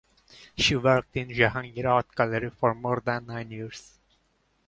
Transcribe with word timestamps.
She 0.57 0.75
worked 0.75 1.15
in 1.15 1.29
Jahangir 1.29 1.85
Art 1.85 2.15
Gallery 2.15 2.49
for 2.49 2.73
more 2.73 3.03
than 3.05 3.27
nine 3.27 3.51
years. 3.51 3.99